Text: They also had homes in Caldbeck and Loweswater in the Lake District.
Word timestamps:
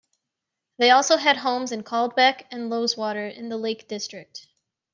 They 0.79 0.89
also 0.89 1.17
had 1.17 1.37
homes 1.37 1.71
in 1.71 1.83
Caldbeck 1.83 2.47
and 2.49 2.71
Loweswater 2.71 3.27
in 3.31 3.49
the 3.49 3.57
Lake 3.57 3.87
District. 3.87 4.47